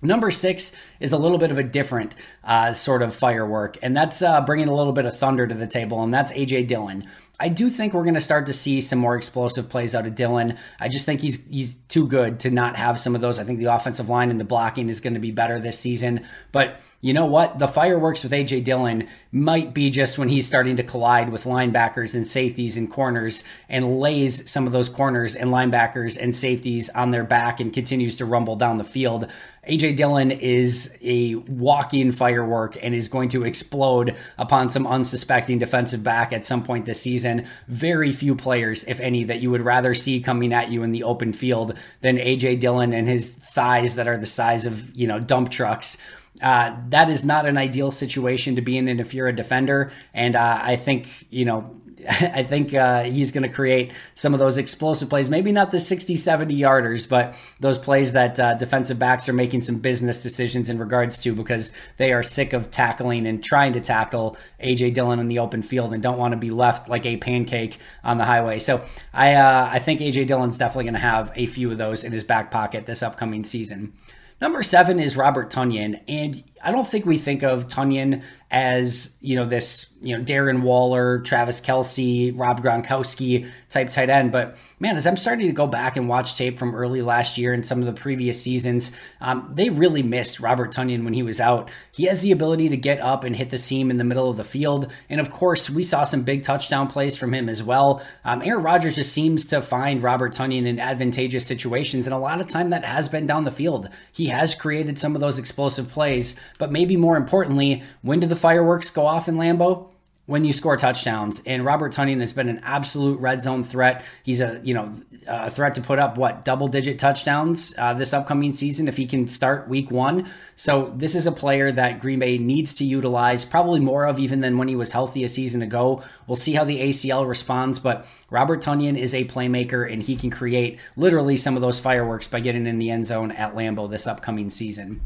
Number 0.00 0.30
six 0.30 0.72
is 1.00 1.12
a 1.12 1.18
little 1.18 1.38
bit 1.38 1.50
of 1.50 1.58
a 1.58 1.64
different 1.64 2.14
uh, 2.44 2.72
sort 2.72 3.02
of 3.02 3.12
firework, 3.12 3.78
and 3.82 3.96
that's 3.96 4.22
uh, 4.22 4.40
bringing 4.42 4.68
a 4.68 4.74
little 4.74 4.92
bit 4.92 5.06
of 5.06 5.18
thunder 5.18 5.44
to 5.44 5.54
the 5.54 5.66
table, 5.66 6.04
and 6.04 6.14
that's 6.14 6.30
AJ 6.32 6.68
Dillon. 6.68 7.04
I 7.40 7.48
do 7.48 7.70
think 7.70 7.92
we're 7.92 8.02
going 8.02 8.14
to 8.14 8.20
start 8.20 8.46
to 8.46 8.52
see 8.52 8.80
some 8.80 8.98
more 8.98 9.16
explosive 9.16 9.68
plays 9.68 9.94
out 9.94 10.06
of 10.06 10.14
Dillon. 10.16 10.58
I 10.80 10.88
just 10.88 11.06
think 11.06 11.20
he's 11.20 11.46
he's 11.46 11.74
too 11.88 12.06
good 12.06 12.40
to 12.40 12.50
not 12.50 12.76
have 12.76 12.98
some 12.98 13.14
of 13.14 13.20
those. 13.20 13.38
I 13.38 13.44
think 13.44 13.60
the 13.60 13.66
offensive 13.66 14.08
line 14.08 14.30
and 14.30 14.40
the 14.40 14.44
blocking 14.44 14.88
is 14.88 15.00
going 15.00 15.14
to 15.14 15.20
be 15.20 15.30
better 15.30 15.60
this 15.60 15.78
season, 15.78 16.26
but 16.50 16.80
you 17.00 17.12
know 17.12 17.26
what? 17.26 17.60
The 17.60 17.68
fireworks 17.68 18.24
with 18.24 18.32
AJ 18.32 18.64
Dillon 18.64 19.06
might 19.30 19.72
be 19.72 19.88
just 19.88 20.18
when 20.18 20.28
he's 20.28 20.48
starting 20.48 20.74
to 20.76 20.82
collide 20.82 21.30
with 21.30 21.44
linebackers 21.44 22.12
and 22.12 22.26
safeties 22.26 22.76
and 22.76 22.90
corners 22.90 23.44
and 23.68 24.00
lays 24.00 24.50
some 24.50 24.66
of 24.66 24.72
those 24.72 24.88
corners 24.88 25.36
and 25.36 25.50
linebackers 25.50 26.20
and 26.20 26.34
safeties 26.34 26.90
on 26.90 27.12
their 27.12 27.22
back 27.22 27.60
and 27.60 27.72
continues 27.72 28.16
to 28.16 28.24
rumble 28.24 28.56
down 28.56 28.78
the 28.78 28.84
field. 28.84 29.30
AJ 29.68 29.96
Dillon 29.96 30.32
is 30.32 30.96
a 31.00 31.36
walking 31.36 32.10
firework 32.10 32.76
and 32.82 32.96
is 32.96 33.06
going 33.06 33.28
to 33.28 33.44
explode 33.44 34.16
upon 34.36 34.68
some 34.68 34.84
unsuspecting 34.84 35.58
defensive 35.58 36.02
back 36.02 36.32
at 36.32 36.44
some 36.44 36.64
point 36.64 36.84
this 36.84 37.00
season. 37.00 37.27
Very 37.68 38.12
few 38.12 38.34
players, 38.34 38.84
if 38.84 39.00
any, 39.00 39.24
that 39.24 39.40
you 39.40 39.50
would 39.50 39.62
rather 39.62 39.94
see 39.94 40.20
coming 40.20 40.52
at 40.52 40.70
you 40.70 40.82
in 40.82 40.92
the 40.92 41.02
open 41.02 41.32
field 41.32 41.76
than 42.00 42.16
AJ 42.16 42.60
Dillon 42.60 42.92
and 42.92 43.08
his 43.08 43.30
thighs 43.32 43.94
that 43.96 44.08
are 44.08 44.16
the 44.16 44.26
size 44.26 44.66
of, 44.66 44.94
you 44.96 45.06
know, 45.06 45.20
dump 45.20 45.50
trucks 45.50 45.98
uh, 46.42 46.76
that 46.88 47.10
is 47.10 47.24
not 47.24 47.46
an 47.46 47.58
ideal 47.58 47.90
situation 47.90 48.56
to 48.56 48.62
be 48.62 48.78
in 48.78 48.88
if 49.00 49.14
you're 49.14 49.28
a 49.28 49.34
defender. 49.34 49.90
And 50.14 50.36
uh, 50.36 50.60
I 50.62 50.76
think, 50.76 51.26
you 51.30 51.44
know, 51.44 51.76
I 52.20 52.42
think 52.42 52.72
uh, 52.72 53.02
he's 53.02 53.32
going 53.32 53.42
to 53.42 53.54
create 53.54 53.92
some 54.14 54.32
of 54.32 54.40
those 54.40 54.56
explosive 54.56 55.10
plays. 55.10 55.28
Maybe 55.28 55.52
not 55.52 55.70
the 55.70 55.78
60, 55.78 56.16
70 56.16 56.58
yarders, 56.58 57.06
but 57.06 57.34
those 57.60 57.76
plays 57.76 58.12
that 58.12 58.40
uh, 58.40 58.54
defensive 58.54 58.98
backs 58.98 59.28
are 59.28 59.34
making 59.34 59.60
some 59.60 59.76
business 59.76 60.22
decisions 60.22 60.70
in 60.70 60.78
regards 60.78 61.22
to 61.24 61.34
because 61.34 61.72
they 61.98 62.12
are 62.12 62.22
sick 62.22 62.54
of 62.54 62.70
tackling 62.70 63.26
and 63.26 63.44
trying 63.44 63.74
to 63.74 63.80
tackle 63.80 64.38
AJ 64.62 64.94
Dillon 64.94 65.18
in 65.18 65.28
the 65.28 65.38
open 65.38 65.60
field 65.60 65.92
and 65.92 66.02
don't 66.02 66.16
want 66.16 66.32
to 66.32 66.38
be 66.38 66.50
left 66.50 66.88
like 66.88 67.04
a 67.04 67.18
pancake 67.18 67.78
on 68.02 68.16
the 68.16 68.24
highway. 68.24 68.58
So 68.58 68.82
I 69.12 69.34
uh, 69.34 69.68
I 69.70 69.78
think 69.78 70.00
AJ 70.00 70.28
Dillon's 70.28 70.56
definitely 70.56 70.84
going 70.84 70.94
to 70.94 71.00
have 71.00 71.30
a 71.34 71.44
few 71.44 71.70
of 71.70 71.76
those 71.76 72.04
in 72.04 72.12
his 72.12 72.24
back 72.24 72.50
pocket 72.50 72.86
this 72.86 73.02
upcoming 73.02 73.44
season. 73.44 73.92
Number 74.40 74.62
seven 74.62 75.00
is 75.00 75.16
Robert 75.16 75.50
Tonyan, 75.50 76.00
and 76.06 76.44
I 76.62 76.70
don't 76.70 76.86
think 76.86 77.06
we 77.06 77.18
think 77.18 77.42
of 77.42 77.66
Tonyan 77.66 78.22
as 78.50 79.14
you 79.20 79.36
know 79.36 79.44
this 79.44 79.92
you 80.00 80.16
know 80.16 80.24
Darren 80.24 80.62
Waller, 80.62 81.18
Travis 81.20 81.60
Kelce, 81.60 82.32
Rob 82.34 82.62
Gronkowski 82.62 83.50
type 83.68 83.90
tight 83.90 84.08
end. 84.08 84.32
But 84.32 84.56
man, 84.80 84.96
as 84.96 85.06
I'm 85.06 85.16
starting 85.16 85.48
to 85.48 85.52
go 85.52 85.66
back 85.66 85.96
and 85.96 86.08
watch 86.08 86.34
tape 86.34 86.58
from 86.58 86.74
early 86.74 87.02
last 87.02 87.36
year 87.36 87.52
and 87.52 87.66
some 87.66 87.80
of 87.80 87.86
the 87.86 87.92
previous 87.92 88.42
seasons, 88.42 88.90
um, 89.20 89.50
they 89.52 89.68
really 89.68 90.02
missed 90.02 90.40
Robert 90.40 90.72
Tonyan 90.72 91.04
when 91.04 91.12
he 91.12 91.22
was 91.22 91.40
out. 91.40 91.68
He 91.92 92.04
has 92.04 92.22
the 92.22 92.32
ability 92.32 92.70
to 92.70 92.76
get 92.76 93.00
up 93.00 93.24
and 93.24 93.36
hit 93.36 93.50
the 93.50 93.58
seam 93.58 93.90
in 93.90 93.98
the 93.98 94.04
middle 94.04 94.30
of 94.30 94.36
the 94.36 94.44
field, 94.44 94.90
and 95.10 95.20
of 95.20 95.30
course, 95.30 95.68
we 95.68 95.82
saw 95.82 96.04
some 96.04 96.22
big 96.22 96.42
touchdown 96.42 96.86
plays 96.86 97.16
from 97.16 97.34
him 97.34 97.48
as 97.48 97.62
well. 97.62 98.02
Um, 98.24 98.40
Aaron 98.42 98.62
Rodgers 98.62 98.96
just 98.96 99.12
seems 99.12 99.46
to 99.48 99.60
find 99.60 100.02
Robert 100.02 100.32
Tonyan 100.32 100.66
in 100.66 100.80
advantageous 100.80 101.46
situations, 101.46 102.06
and 102.06 102.14
a 102.14 102.18
lot 102.18 102.40
of 102.40 102.46
time 102.46 102.70
that 102.70 102.84
has 102.84 103.10
been 103.10 103.26
down 103.26 103.44
the 103.44 103.50
field. 103.50 103.88
He 104.10 104.26
has 104.26 104.54
created 104.54 104.98
some 104.98 105.14
of 105.14 105.20
those 105.20 105.38
explosive 105.38 105.90
plays, 105.90 106.38
but 106.56 106.72
maybe 106.72 106.96
more 106.96 107.16
importantly, 107.16 107.82
when 108.02 108.20
do 108.20 108.26
the 108.26 108.36
fireworks 108.36 108.90
go 108.90 109.06
off 109.06 109.28
in 109.28 109.36
Lambeau? 109.36 109.88
when 110.28 110.44
you 110.44 110.52
score 110.52 110.76
touchdowns. 110.76 111.40
And 111.46 111.64
Robert 111.64 111.90
Tonyan 111.90 112.20
has 112.20 112.34
been 112.34 112.50
an 112.50 112.60
absolute 112.62 113.18
red 113.18 113.42
zone 113.42 113.64
threat. 113.64 114.04
He's 114.22 114.42
a 114.42 114.60
you 114.62 114.74
know 114.74 114.94
a 115.26 115.50
threat 115.50 115.74
to 115.76 115.80
put 115.80 115.98
up 115.98 116.18
what 116.18 116.44
double 116.44 116.68
digit 116.68 116.98
touchdowns 116.98 117.74
uh, 117.78 117.94
this 117.94 118.12
upcoming 118.12 118.52
season 118.52 118.88
if 118.88 118.98
he 118.98 119.06
can 119.06 119.26
start 119.26 119.68
week 119.68 119.90
one. 119.90 120.28
So 120.54 120.92
this 120.94 121.14
is 121.14 121.26
a 121.26 121.32
player 121.32 121.72
that 121.72 122.00
Green 122.00 122.18
Bay 122.18 122.36
needs 122.36 122.74
to 122.74 122.84
utilize 122.84 123.46
probably 123.46 123.80
more 123.80 124.04
of 124.04 124.18
even 124.18 124.40
than 124.40 124.58
when 124.58 124.68
he 124.68 124.76
was 124.76 124.92
healthy 124.92 125.24
a 125.24 125.30
season 125.30 125.62
ago. 125.62 126.02
We'll 126.26 126.36
see 126.36 126.52
how 126.52 126.64
the 126.64 126.80
ACL 126.80 127.26
responds, 127.26 127.78
but 127.78 128.06
Robert 128.28 128.60
Tonyan 128.60 128.98
is 128.98 129.14
a 129.14 129.24
playmaker 129.24 129.90
and 129.90 130.02
he 130.02 130.14
can 130.14 130.28
create 130.28 130.78
literally 130.94 131.38
some 131.38 131.56
of 131.56 131.62
those 131.62 131.80
fireworks 131.80 132.26
by 132.26 132.40
getting 132.40 132.66
in 132.66 132.78
the 132.78 132.90
end 132.90 133.06
zone 133.06 133.32
at 133.32 133.54
Lambeau 133.54 133.88
this 133.88 134.06
upcoming 134.06 134.50
season. 134.50 135.00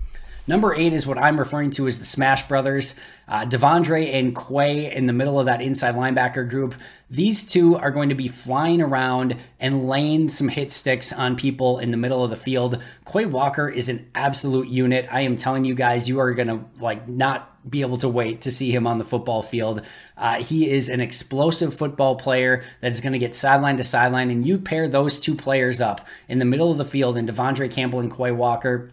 Number 0.47 0.75
eight 0.75 0.93
is 0.93 1.07
what 1.07 1.19
I'm 1.19 1.39
referring 1.39 1.71
to 1.73 1.87
as 1.87 1.99
the 1.99 2.05
Smash 2.05 2.49
Brothers. 2.49 2.99
Uh, 3.29 3.45
De'Vondre 3.45 4.13
and 4.13 4.35
Quay 4.35 4.93
in 4.93 5.07
the 5.07 5.13
middle 5.13 5.39
of 5.39 5.47
that 5.47 5.63
inside 5.63 5.95
linebacker 5.95 6.49
group. 6.49 6.75
These 7.09 7.45
two 7.45 7.77
are 7.77 7.93
going 7.93 8.09
to 8.09 8.17
be 8.17 8.27
flying 8.27 8.83
around 8.83 9.37
and 9.61 9.87
laying 9.87 10.29
some 10.29 10.49
hit 10.49 10.73
sticks 10.73 11.13
on 11.13 11.37
people 11.37 11.79
in 11.79 11.93
the 11.93 11.97
middle 11.97 12.25
of 12.25 12.31
the 12.31 12.37
field. 12.37 12.83
Quay 13.11 13.27
Walker 13.27 13.69
is 13.69 13.89
an 13.89 14.11
absolute 14.17 14.67
unit. 14.67 15.07
I 15.13 15.21
am 15.21 15.37
telling 15.37 15.65
you 15.65 15.77
guys, 15.77 16.09
you 16.09 16.19
are 16.19 16.35
going 16.35 16.49
to 16.49 16.65
like 16.81 17.09
not 17.09 17.49
be 17.71 17.83
able 17.83 17.99
to 17.99 18.09
wait 18.09 18.41
to 18.41 18.51
see 18.51 18.75
him 18.75 18.89
on 18.89 18.99
the 18.99 19.05
football 19.05 19.43
field. 19.43 19.83
Uh, 20.17 20.43
he 20.43 20.69
is 20.69 20.89
an 20.89 21.01
explosive 21.01 21.73
football 21.73 22.17
player 22.17 22.65
that 22.81 22.91
is 22.91 23.01
going 23.01 23.13
to 23.13 23.19
get 23.21 23.37
sideline 23.37 23.77
to 23.77 23.85
sideline, 23.85 24.31
and 24.31 24.45
you 24.45 24.59
pair 24.59 24.89
those 24.89 25.21
two 25.21 25.37
players 25.37 25.81
up 25.81 26.05
in 26.29 26.41
the 26.41 26.45
middle 26.45 26.73
of 26.73 26.79
the 26.79 26.85
field 26.85 27.17
and 27.17 27.29
De'Vondre 27.29 27.71
Campbell 27.71 28.01
and 28.01 28.13
Quay 28.13 28.33
Walker 28.33 28.91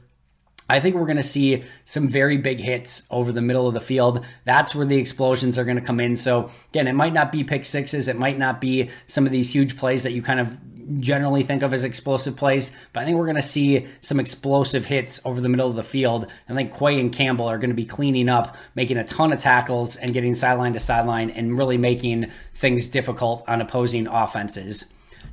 I 0.69 0.79
think 0.79 0.95
we're 0.95 1.05
going 1.05 1.17
to 1.17 1.23
see 1.23 1.63
some 1.83 2.07
very 2.07 2.37
big 2.37 2.59
hits 2.59 3.03
over 3.09 3.31
the 3.31 3.41
middle 3.41 3.67
of 3.67 3.73
the 3.73 3.79
field. 3.79 4.25
That's 4.43 4.75
where 4.75 4.85
the 4.85 4.97
explosions 4.97 5.57
are 5.57 5.65
going 5.65 5.79
to 5.79 5.83
come 5.83 5.99
in. 5.99 6.15
So, 6.15 6.51
again, 6.69 6.87
it 6.87 6.93
might 6.93 7.13
not 7.13 7.31
be 7.31 7.43
pick 7.43 7.65
sixes, 7.65 8.07
it 8.07 8.17
might 8.17 8.37
not 8.37 8.61
be 8.61 8.89
some 9.07 9.25
of 9.25 9.31
these 9.31 9.53
huge 9.53 9.77
plays 9.77 10.03
that 10.03 10.11
you 10.11 10.21
kind 10.21 10.39
of 10.39 10.57
generally 10.99 11.43
think 11.43 11.61
of 11.61 11.73
as 11.73 11.83
explosive 11.83 12.35
plays, 12.35 12.75
but 12.93 13.01
I 13.01 13.05
think 13.05 13.17
we're 13.17 13.25
going 13.25 13.35
to 13.35 13.41
see 13.41 13.85
some 14.01 14.19
explosive 14.19 14.85
hits 14.85 15.21
over 15.23 15.39
the 15.39 15.49
middle 15.49 15.69
of 15.69 15.75
the 15.75 15.83
field. 15.83 16.27
I 16.47 16.55
think 16.55 16.75
Quay 16.75 16.99
and 16.99 17.13
Campbell 17.13 17.47
are 17.47 17.59
going 17.59 17.69
to 17.69 17.75
be 17.75 17.85
cleaning 17.85 18.29
up, 18.29 18.55
making 18.75 18.97
a 18.97 19.03
ton 19.03 19.31
of 19.31 19.39
tackles, 19.39 19.95
and 19.95 20.13
getting 20.13 20.33
sideline 20.35 20.73
to 20.73 20.79
sideline, 20.79 21.29
and 21.29 21.57
really 21.57 21.77
making 21.77 22.31
things 22.53 22.87
difficult 22.87 23.43
on 23.47 23.61
opposing 23.61 24.07
offenses. 24.07 24.85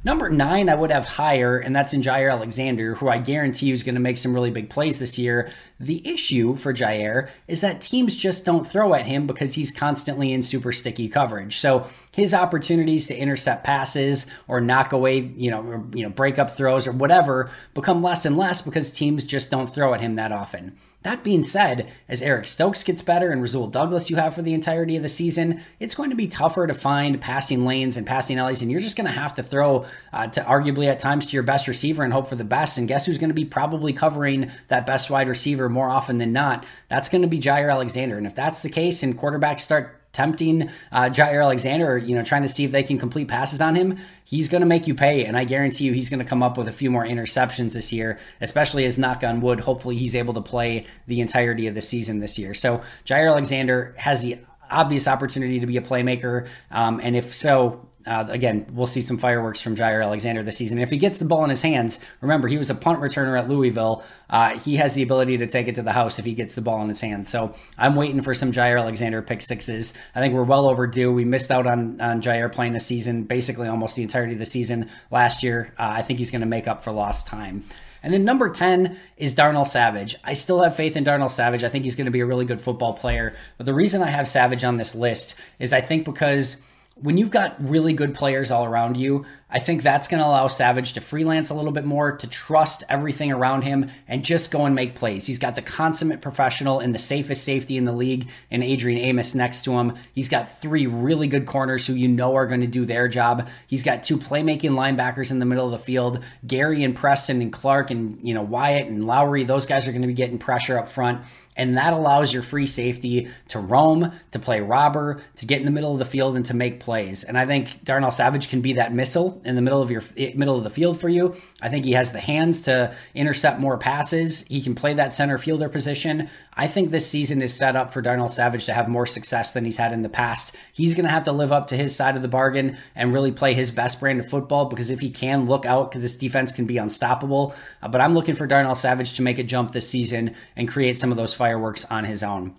Number 0.06 0.30
nine, 0.30 0.68
I 0.68 0.76
would 0.76 0.92
have 0.92 1.04
higher, 1.04 1.58
and 1.58 1.75
that's 1.75 1.92
in 1.92 2.00
Jaire 2.00 2.30
Alexander, 2.30 2.94
who 2.94 3.08
I 3.08 3.18
guarantee 3.18 3.72
is 3.72 3.82
going 3.82 3.96
to 3.96 4.00
make 4.00 4.18
some 4.18 4.32
really 4.32 4.52
big 4.52 4.70
plays 4.70 5.00
this 5.00 5.18
year. 5.18 5.50
The 5.80 6.00
issue 6.08 6.54
for 6.54 6.72
Jaire 6.72 7.28
is 7.48 7.60
that 7.62 7.80
teams 7.80 8.16
just 8.16 8.44
don't 8.44 8.64
throw 8.64 8.94
at 8.94 9.06
him 9.06 9.26
because 9.26 9.54
he's 9.54 9.72
constantly 9.72 10.32
in 10.32 10.42
super 10.42 10.70
sticky 10.70 11.08
coverage. 11.08 11.56
So 11.56 11.88
his 12.12 12.32
opportunities 12.32 13.08
to 13.08 13.16
intercept 13.16 13.64
passes 13.64 14.28
or 14.46 14.60
knock 14.60 14.92
away, 14.92 15.18
you 15.18 15.50
know, 15.50 15.60
or, 15.62 15.84
you 15.92 16.04
know, 16.04 16.10
break 16.10 16.38
up 16.38 16.50
throws 16.50 16.86
or 16.86 16.92
whatever 16.92 17.50
become 17.75 18.00
less 18.00 18.25
and 18.25 18.36
less 18.36 18.62
because 18.62 18.92
teams 18.92 19.25
just 19.25 19.50
don't 19.50 19.66
throw 19.66 19.92
at 19.92 20.00
him 20.00 20.14
that 20.14 20.30
often. 20.30 20.78
That 21.06 21.22
being 21.22 21.44
said, 21.44 21.88
as 22.08 22.20
Eric 22.20 22.48
Stokes 22.48 22.82
gets 22.82 23.00
better 23.00 23.30
and 23.30 23.40
Rasul 23.40 23.68
Douglas 23.68 24.10
you 24.10 24.16
have 24.16 24.34
for 24.34 24.42
the 24.42 24.52
entirety 24.52 24.96
of 24.96 25.04
the 25.04 25.08
season, 25.08 25.60
it's 25.78 25.94
going 25.94 26.10
to 26.10 26.16
be 26.16 26.26
tougher 26.26 26.66
to 26.66 26.75
find 26.75 27.20
passing 27.20 27.64
lanes 27.64 27.96
and 27.96 28.04
passing 28.04 28.38
alleys, 28.40 28.60
and 28.60 28.72
you're 28.72 28.80
just 28.80 28.96
going 28.96 29.06
to 29.06 29.12
have 29.12 29.32
to 29.36 29.42
throw 29.44 29.86
uh, 30.12 30.26
to 30.26 30.40
arguably 30.40 30.88
at 30.88 30.98
times 30.98 31.26
to 31.26 31.34
your 31.34 31.44
best 31.44 31.68
receiver 31.68 32.02
and 32.02 32.12
hope 32.12 32.26
for 32.26 32.34
the 32.34 32.42
best. 32.42 32.76
And 32.76 32.88
guess 32.88 33.06
who's 33.06 33.18
going 33.18 33.30
to 33.30 33.34
be 33.34 33.44
probably 33.44 33.92
covering 33.92 34.50
that 34.66 34.84
best 34.84 35.08
wide 35.08 35.28
receiver 35.28 35.68
more 35.68 35.88
often 35.88 36.18
than 36.18 36.32
not? 36.32 36.66
That's 36.88 37.08
going 37.08 37.22
to 37.22 37.28
be 37.28 37.38
Jaire 37.38 37.70
Alexander. 37.70 38.18
And 38.18 38.26
if 38.26 38.34
that's 38.34 38.62
the 38.62 38.68
case 38.68 39.04
and 39.04 39.16
quarterbacks 39.16 39.60
start 39.60 40.05
tempting 40.16 40.70
uh, 40.90 41.04
Jaire 41.04 41.42
Alexander, 41.42 41.99
you 41.99 42.14
know, 42.14 42.25
trying 42.25 42.42
to 42.42 42.49
see 42.49 42.64
if 42.64 42.73
they 42.73 42.82
can 42.82 42.99
complete 42.99 43.28
passes 43.28 43.61
on 43.61 43.76
him, 43.76 43.99
he's 44.25 44.49
going 44.49 44.62
to 44.62 44.66
make 44.66 44.87
you 44.87 44.94
pay. 44.94 45.26
And 45.26 45.37
I 45.37 45.44
guarantee 45.44 45.85
you 45.85 45.92
he's 45.92 46.08
going 46.08 46.18
to 46.20 46.25
come 46.25 46.42
up 46.42 46.56
with 46.56 46.68
a 46.68 46.73
few 46.73 46.90
more 46.90 47.04
interceptions 47.04 47.75
this 47.75 47.92
year, 47.92 48.18
especially 48.40 48.87
as 48.87 48.99
knock 48.99 49.23
on 49.23 49.42
wood, 49.42 49.61
hopefully 49.61 49.96
he's 49.96 50.16
able 50.16 50.32
to 50.35 50.40
play 50.40 50.87
the 51.06 51.20
entirety 51.20 51.66
of 51.66 51.75
the 51.75 51.82
season 51.82 52.20
this 52.20 52.38
year. 52.38 52.54
So 52.54 52.82
Jaire 53.04 53.28
Alexander 53.28 53.94
has 53.99 54.23
the 54.23 54.38
obvious 54.70 55.06
opportunity 55.06 55.61
to 55.61 55.66
be 55.66 55.76
a 55.76 55.82
playmaker. 55.82 56.49
Um, 56.70 56.99
and 57.02 57.14
if 57.14 57.35
so, 57.35 57.87
uh, 58.06 58.26
again, 58.28 58.66
we'll 58.72 58.86
see 58.86 59.00
some 59.00 59.18
fireworks 59.18 59.60
from 59.60 59.75
Jaire 59.75 60.02
Alexander 60.02 60.42
this 60.42 60.56
season. 60.56 60.78
If 60.78 60.90
he 60.90 60.96
gets 60.96 61.18
the 61.18 61.25
ball 61.25 61.42
in 61.44 61.50
his 61.50 61.62
hands, 61.62 61.98
remember, 62.20 62.48
he 62.48 62.56
was 62.56 62.70
a 62.70 62.75
punt 62.75 63.00
returner 63.00 63.38
at 63.38 63.48
Louisville. 63.48 64.04
Uh, 64.30 64.58
he 64.58 64.76
has 64.76 64.94
the 64.94 65.02
ability 65.02 65.38
to 65.38 65.46
take 65.46 65.68
it 65.68 65.75
to 65.75 65.82
the 65.82 65.92
house 65.92 66.18
if 66.18 66.25
he 66.25 66.32
gets 66.32 66.54
the 66.54 66.60
ball 66.60 66.80
in 66.82 66.88
his 66.88 67.00
hands. 67.00 67.28
So 67.28 67.54
I'm 67.76 67.96
waiting 67.96 68.20
for 68.20 68.32
some 68.32 68.52
Jaire 68.52 68.80
Alexander 68.80 69.22
pick 69.22 69.42
sixes. 69.42 69.92
I 70.14 70.20
think 70.20 70.34
we're 70.34 70.44
well 70.44 70.68
overdue. 70.68 71.12
We 71.12 71.25
missed 71.25 71.50
out 71.50 71.66
on, 71.66 72.00
on 72.00 72.22
Jaire 72.22 72.50
playing 72.50 72.75
the 72.75 72.80
season, 72.80 73.25
basically 73.25 73.68
almost 73.68 73.96
the 73.96 74.02
entirety 74.02 74.34
of 74.34 74.38
the 74.38 74.46
season 74.46 74.88
last 75.10 75.42
year. 75.42 75.75
Uh, 75.78 75.94
I 75.96 76.02
think 76.02 76.18
he's 76.18 76.30
going 76.30 76.40
to 76.40 76.46
make 76.46 76.68
up 76.68 76.82
for 76.84 76.92
lost 76.92 77.26
time. 77.26 77.64
And 78.02 78.14
then 78.14 78.25
number 78.25 78.48
10 78.48 78.96
is 79.16 79.34
Darnell 79.34 79.64
Savage. 79.64 80.14
I 80.22 80.34
still 80.34 80.62
have 80.62 80.76
faith 80.76 80.96
in 80.96 81.02
Darnell 81.02 81.28
Savage. 81.28 81.64
I 81.64 81.68
think 81.68 81.82
he's 81.82 81.96
going 81.96 82.04
to 82.04 82.12
be 82.12 82.20
a 82.20 82.26
really 82.26 82.44
good 82.44 82.60
football 82.60 82.92
player. 82.92 83.34
But 83.56 83.66
the 83.66 83.75
reason 83.75 84.00
I 84.00 84.10
have 84.10 84.28
Savage 84.28 84.62
on 84.62 84.76
this 84.76 84.94
list 84.94 85.34
is 85.58 85.72
I 85.72 85.80
think 85.80 86.04
because 86.04 86.56
when 86.96 87.18
you've 87.18 87.30
got 87.30 87.56
really 87.62 87.92
good 87.92 88.14
players 88.14 88.50
all 88.50 88.64
around 88.64 88.96
you, 88.96 89.24
I 89.48 89.60
think 89.60 89.82
that's 89.82 90.08
going 90.08 90.20
to 90.20 90.26
allow 90.26 90.48
Savage 90.48 90.94
to 90.94 91.00
freelance 91.00 91.50
a 91.50 91.54
little 91.54 91.70
bit 91.70 91.84
more, 91.84 92.16
to 92.16 92.26
trust 92.26 92.82
everything 92.88 93.30
around 93.30 93.62
him, 93.62 93.90
and 94.08 94.24
just 94.24 94.50
go 94.50 94.66
and 94.66 94.74
make 94.74 94.96
plays. 94.96 95.26
He's 95.26 95.38
got 95.38 95.54
the 95.54 95.62
consummate 95.62 96.20
professional 96.20 96.80
and 96.80 96.92
the 96.92 96.98
safest 96.98 97.44
safety 97.44 97.76
in 97.76 97.84
the 97.84 97.92
league, 97.92 98.28
and 98.50 98.64
Adrian 98.64 98.98
Amos 98.98 99.36
next 99.36 99.62
to 99.62 99.78
him. 99.78 99.94
He's 100.12 100.28
got 100.28 100.60
three 100.60 100.88
really 100.88 101.28
good 101.28 101.46
corners 101.46 101.86
who 101.86 101.94
you 101.94 102.08
know 102.08 102.34
are 102.34 102.46
going 102.46 102.62
to 102.62 102.66
do 102.66 102.84
their 102.84 103.06
job. 103.06 103.48
He's 103.68 103.84
got 103.84 104.02
two 104.02 104.18
playmaking 104.18 104.72
linebackers 104.72 105.30
in 105.30 105.38
the 105.38 105.46
middle 105.46 105.66
of 105.66 105.72
the 105.72 105.78
field, 105.78 106.24
Gary 106.44 106.82
and 106.82 106.96
Preston 106.96 107.40
and 107.40 107.52
Clark 107.52 107.92
and 107.92 108.18
you 108.26 108.34
know 108.34 108.42
Wyatt 108.42 108.88
and 108.88 109.06
Lowry. 109.06 109.44
Those 109.44 109.68
guys 109.68 109.86
are 109.86 109.92
going 109.92 110.02
to 110.02 110.08
be 110.08 110.14
getting 110.14 110.38
pressure 110.38 110.76
up 110.76 110.88
front 110.88 111.24
and 111.56 111.76
that 111.78 111.92
allows 111.92 112.32
your 112.32 112.42
free 112.42 112.66
safety 112.66 113.28
to 113.48 113.58
roam, 113.58 114.12
to 114.30 114.38
play 114.38 114.60
robber, 114.60 115.22
to 115.36 115.46
get 115.46 115.58
in 115.58 115.64
the 115.64 115.70
middle 115.70 115.92
of 115.92 115.98
the 115.98 116.04
field 116.04 116.36
and 116.36 116.44
to 116.46 116.54
make 116.54 116.80
plays. 116.80 117.24
And 117.24 117.38
I 117.38 117.46
think 117.46 117.82
Darnell 117.82 118.10
Savage 118.10 118.48
can 118.48 118.60
be 118.60 118.74
that 118.74 118.92
missile 118.92 119.36
in 119.45 119.55
the 119.55 119.62
middle 119.62 119.83
of 119.83 119.90
your 119.90 120.02
middle 120.35 120.57
of 120.57 120.64
the 120.64 120.71
field 120.71 121.00
for 121.00 121.09
you. 121.09 121.37
I 121.61 121.69
think 121.69 121.85
he 121.85 121.93
has 121.93 122.12
the 122.12 122.21
hands 122.21 122.62
to 122.62 122.95
intercept 123.14 123.61
more 123.61 123.78
passes. 123.78 124.47
He 124.49 124.61
can 124.61 124.75
play 124.75 124.95
that 124.95 125.12
center 125.12 125.38
fielder 125.38 125.69
position. 125.69 126.28
I 126.55 126.66
think 126.66 126.90
this 126.90 127.09
season 127.09 127.43
is 127.43 127.55
set 127.55 127.76
up 127.76 127.93
for 127.93 128.00
Darnell 128.02 128.28
Savage 128.28 128.66
to 128.66 128.75
have 128.75 128.88
more 128.88 129.07
success 129.07 129.52
than 129.52 129.64
he's 129.64 129.76
had 129.76 129.93
in 129.93 130.02
the 130.02 130.09
past. 130.09 130.55
He's 130.73 130.95
going 130.95 131.05
to 131.05 131.11
have 131.11 131.25
to 131.25 131.33
live 131.33 131.52
up 131.52 131.69
to 131.69 131.76
his 131.76 131.95
side 131.95 132.16
of 132.16 132.23
the 132.23 132.28
bargain 132.28 132.76
and 132.95 133.12
really 133.12 133.33
play 133.33 133.55
his 133.55 133.71
best 133.71 134.00
brand 134.00 134.21
of 134.21 134.28
football 134.28 134.66
because 134.66 134.90
if 134.90 135.00
he 135.00 135.11
can 135.11 135.47
look 135.47 135.66
out, 135.66 135.93
this 135.93 136.16
defense 136.16 136.52
can 136.52 136.66
be 136.66 136.78
unstoppable. 136.78 137.55
Uh, 137.83 137.88
but 137.88 138.00
I'm 138.00 138.14
looking 138.14 138.35
for 138.35 138.47
Darnell 138.47 138.75
Savage 138.75 139.14
to 139.14 139.23
make 139.23 139.38
a 139.38 139.43
jump 139.43 139.73
this 139.73 139.88
season 139.88 140.35
and 140.57 140.69
create 140.69 140.97
some 140.97 141.11
of 141.11 141.16
those 141.16 141.35
fireworks 141.35 141.85
on 141.87 142.05
his 142.05 142.23
own 142.23 142.55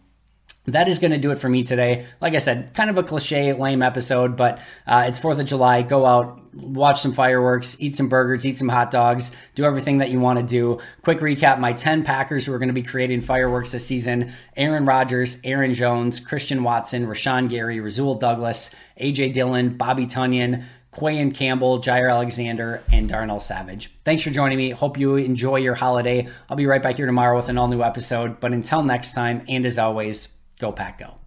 that 0.68 0.90
is 0.90 1.00
going 1.00 1.12
to 1.12 1.18
do 1.18 1.32
it 1.32 1.40
for 1.40 1.48
me 1.48 1.64
today. 1.64 2.06
Like 2.20 2.36
I 2.36 2.40
said, 2.40 2.74
kind 2.74 2.90
of 2.90 2.98
a 2.98 3.04
cliche, 3.04 3.54
lame 3.54 3.82
episode, 3.82 4.36
but 4.36 4.60
uh, 4.86 5.06
it's 5.08 5.18
4th 5.18 5.40
of 5.40 5.46
July. 5.46 5.82
Go 5.82 6.06
out, 6.06 6.42
watch 6.54 7.00
some 7.00 7.14
fireworks, 7.14 7.78
eat 7.80 7.96
some 7.96 8.10
burgers, 8.10 8.46
eat 8.46 8.58
some 8.58 8.68
hot 8.68 8.92
dogs, 8.92 9.32
do 9.56 9.64
everything 9.64 10.00
that 10.00 10.12
you 10.12 10.20
want 10.20 10.40
to 10.40 10.46
do. 10.46 10.80
Quick 11.04 11.20
recap 11.20 11.60
my 11.60 11.72
10 11.72 12.04
Packers 12.04 12.46
who 12.46 12.54
are 12.54 12.60
going 12.60 12.68
to 12.68 12.74
be 12.74 12.84
creating 12.84 13.22
fireworks 13.22 13.72
this 13.72 13.86
season 13.86 14.34
Aaron 14.58 14.86
Rodgers, 14.86 15.40
Aaron 15.46 15.74
Jones, 15.74 16.20
Christian 16.20 16.64
Watson, 16.64 17.08
Rashan 17.08 17.50
Gary, 17.50 17.80
Rasul 17.80 18.16
Douglas, 18.16 18.70
AJ 19.00 19.34
Dillon, 19.34 19.78
Bobby 19.78 20.06
Tonyan. 20.06 20.64
Quayan 20.90 21.32
Campbell, 21.32 21.80
Jaire 21.80 22.10
Alexander, 22.10 22.82
and 22.92 23.08
Darnell 23.08 23.40
Savage. 23.40 23.92
Thanks 24.04 24.24
for 24.24 24.32
joining 24.32 24.58
me. 24.58 24.72
Hope 24.72 24.98
you 24.98 25.16
enjoy 25.16 25.58
your 25.58 25.76
holiday. 25.76 26.28
I'll 26.50 26.58
be 26.58 26.66
right 26.66 26.82
back 26.82 26.98
here 26.98 27.06
tomorrow 27.06 27.36
with 27.36 27.50
an 27.50 27.58
all 27.60 27.68
new 27.68 27.84
episode. 27.84 28.40
But 28.40 28.52
until 28.52 28.82
next 28.82 29.14
time, 29.14 29.46
and 29.48 29.64
as 29.64 29.78
always, 29.78 30.30
Go 30.60 30.72
Pack 30.72 30.98
Go. 30.98 31.27